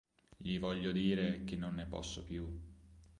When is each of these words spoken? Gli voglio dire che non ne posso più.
Gli 0.35 0.57
voglio 0.57 0.91
dire 0.91 1.43
che 1.43 1.55
non 1.55 1.75
ne 1.75 1.85
posso 1.85 2.23
più. 2.23 2.47